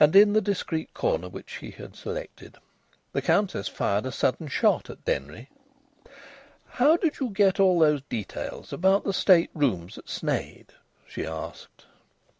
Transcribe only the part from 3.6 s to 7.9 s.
fired a sudden shot at Denry. "How did you get all